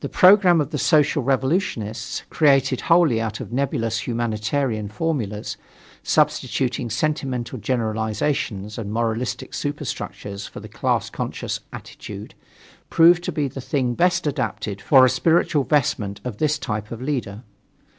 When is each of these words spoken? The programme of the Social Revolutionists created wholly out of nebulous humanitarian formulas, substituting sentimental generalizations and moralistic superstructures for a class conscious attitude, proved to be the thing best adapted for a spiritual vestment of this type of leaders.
The 0.00 0.10
programme 0.10 0.60
of 0.60 0.68
the 0.70 0.76
Social 0.76 1.22
Revolutionists 1.22 2.24
created 2.28 2.82
wholly 2.92 3.22
out 3.22 3.40
of 3.40 3.54
nebulous 3.54 4.06
humanitarian 4.06 4.90
formulas, 4.90 5.56
substituting 6.02 6.90
sentimental 6.90 7.58
generalizations 7.58 8.76
and 8.76 8.92
moralistic 8.92 9.54
superstructures 9.54 10.46
for 10.46 10.58
a 10.60 10.68
class 10.68 11.08
conscious 11.08 11.60
attitude, 11.72 12.34
proved 12.90 13.24
to 13.24 13.32
be 13.32 13.48
the 13.48 13.62
thing 13.62 13.94
best 13.94 14.26
adapted 14.26 14.82
for 14.82 15.06
a 15.06 15.08
spiritual 15.08 15.64
vestment 15.64 16.20
of 16.22 16.36
this 16.36 16.58
type 16.58 16.90
of 16.90 17.00
leaders. 17.00 17.38